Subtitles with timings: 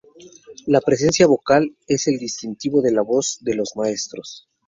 [0.65, 4.47] La presencia vocal es el distintivo de la voz de los maestros.